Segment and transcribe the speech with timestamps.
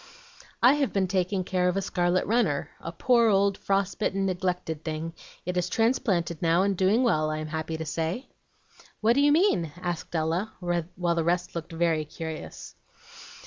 [0.63, 4.83] "I have been taking care of a scarlet runner, a poor old frost bitten, neglected
[4.83, 5.13] thing;
[5.45, 8.25] it is transplanted now, and doing well, I'm happy to say."
[9.01, 12.73] "What do you mean?" asked Ella, while the rest looked very curious.